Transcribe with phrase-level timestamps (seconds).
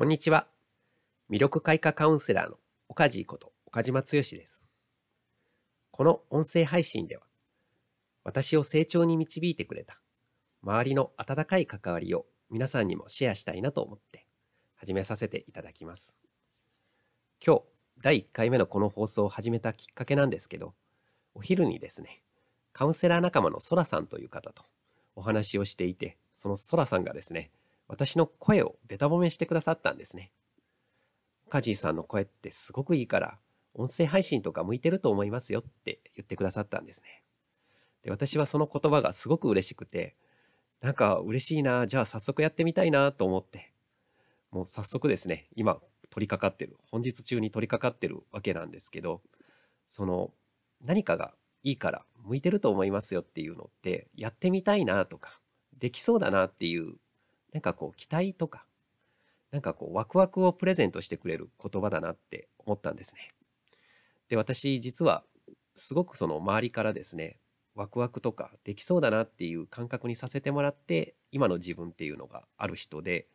[0.00, 0.46] こんにちは。
[1.30, 2.56] 魅力開花カウンセラーの
[2.88, 4.64] 岡地こと岡島剛です。
[5.90, 7.24] この音声配信では、
[8.24, 10.00] 私を成長に導いてくれた
[10.62, 14.24] 周りの温かい関わりを皆さんにもシェアしたいなと思って
[14.74, 16.16] 始めさせていただきます。
[17.46, 17.62] 今日、
[18.00, 20.72] 第1回目のこの放送を始めたきっかけなんですけど、
[21.34, 22.22] お昼にですね、
[22.72, 24.62] カウンセラー仲間のソラさんという方と
[25.14, 27.50] お話をしていて、そのソラさんがですね、
[27.90, 30.30] 私の声をべた褒めしてくださったんですね。
[31.48, 33.38] カジーさんの声ってすごくいいから、
[33.74, 37.24] 音声配信とか向いてると思いますよって言ってくださったんですね。
[38.04, 40.14] で、私はその言葉がすごく嬉しくて、
[40.80, 43.72] なんか嬉しいな、じゃあ早速やってみたいなと思って、
[44.52, 49.20] もう早速ですね、今取り掛かってる、本日中に取り掛かってるわけなんですけど、
[49.88, 50.32] その
[50.80, 51.34] 何かが
[51.64, 55.40] いいから向いてると思いますよっていうのってやってみたいなとか
[55.76, 56.94] できそうだなっていう
[57.52, 58.66] なんかこう期待とか
[59.50, 63.30] なんかこうワクワクをプレゼントしてくれる言葉だなって思ったんですね。
[64.28, 65.24] で私実は
[65.74, 67.38] すごくその周りからですね
[67.74, 73.26] ワクワクとかできそうだなっていう感覚にさせてもらって今の自分っていうのがある人で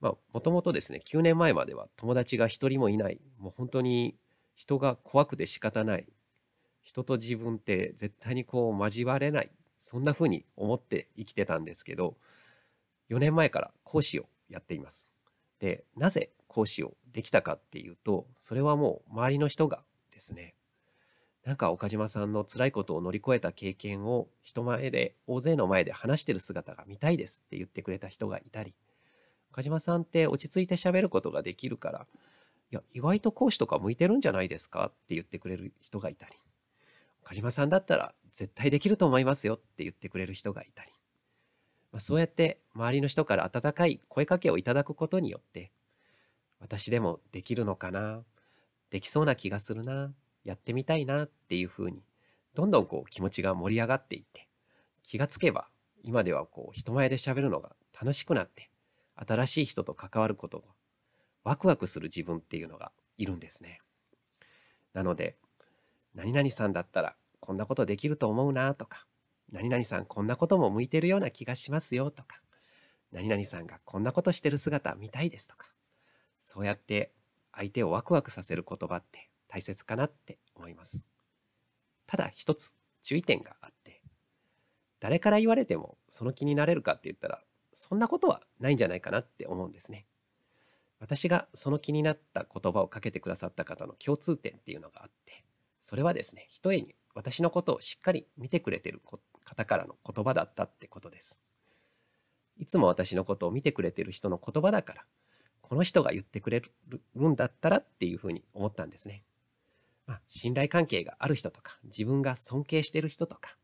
[0.00, 3.20] まあもともとですね9年前までは友達が一人もいない。
[3.38, 4.16] もう本当に
[4.54, 6.06] 人が怖くて仕方ない。
[6.82, 9.50] 人と自分って絶対にこう交われない。
[9.78, 12.16] そんな風に思って生きてたんですけど
[13.10, 15.10] 4年前から講師をやっています。
[15.58, 20.54] で、なぜ講師をできたかっていうと、それはもう周りの人がですね、
[21.44, 28.74] なんか岡島さんの辛いことを乗り越えた経験を人前で、大勢の前で話してる姿が見たいですって言ってくれた人がいたり、
[29.50, 32.06] 岡島さんって落ち着いて喋ることができるから、
[32.70, 36.36] いや、意外と講師とか向いてるんじゃないですかって言ってくれる人がいたり、
[37.24, 40.90] 岡島さんだったら絶対できると思いますよって言ってくれる人がいたり、
[41.92, 45.70] まあ、そうやって周りの人から温かい声かけをいただくことによって
[46.58, 48.22] 私でもできるのかな
[48.90, 50.12] できそうな気がするな
[50.44, 52.02] やってみたいなっていうふうに
[52.54, 54.48] どんどんこう気持ちが盛り上がっていって
[55.02, 55.68] 気がつけば
[56.02, 58.70] 今ではこう人前で喋るのが楽しくなって
[59.14, 60.64] 新しい人と関わることが
[61.44, 63.80] ワクワクする自分っていうのがいるんですね。
[64.94, 65.36] なので
[66.14, 69.06] 何々さんだったらこんなことできると思うなとか
[69.52, 72.40] 何々さんこんなことも向いてるような気がしますよとか、
[73.12, 75.68] 何々さんがこんなことしてる姿見たいですとか、
[76.40, 77.12] そうやって
[77.52, 81.02] 相手をワクワクさせる言葉って大切かなって思います。
[82.06, 84.00] ただ一つ注意点があって、
[85.00, 87.40] 誰から言われてもその気になれるかって言ったら、
[87.74, 90.06] そんなことはないんじゃないかなって思うんですね。
[90.98, 95.44] 私がその気になった言葉をかけてくださった方の共通点っていうのがあって、
[95.80, 99.00] それはですね、一重に私のことをしっかり見てくれてる
[99.52, 101.38] 方からの言葉だったってことです。
[102.56, 105.04] いつも私のことを見てくれてる人の言葉だから、
[105.60, 109.24] この人が言ってくれるんだったらっていうふうに思ったんですね。
[110.06, 113.56] まあ、信頼関係がある人とか、自分が尊敬してる人とか、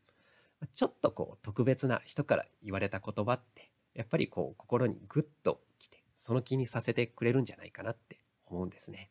[0.73, 9.09] ちょっとこう特別な人から言われた言葉って、やっぱりこう心にグッときて、その気にさせてくれるんじゃないかなって思うんですね。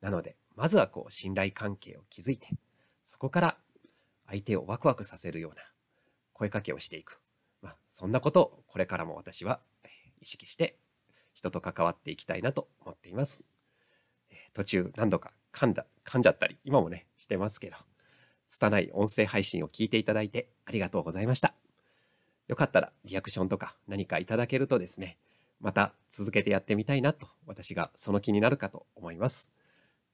[0.00, 2.48] なので、まずはこう信頼関係を築いて、
[3.04, 3.56] そこから
[4.26, 5.62] 相手をワクワクさせるような
[6.42, 7.20] 声かけをしていく。
[7.60, 9.60] まあ、そんなことをこれからも私は
[10.20, 10.76] 意識して
[11.32, 13.46] 人と関わっていきたいなと思っています。
[14.52, 17.76] 途中何度か噛んだ、噛んじゃったり、今もね、してますけど、
[18.48, 21.54] 拙い音声配信を聞いていただいてありがとうございました。
[22.48, 25.18] よかったらリアクションとか何かいただけるとですね、
[25.60, 29.52] また続けてやってみたいなと私がその気になるかと思います。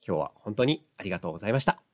[0.07, 1.88] 今日は本当にありがとうございました。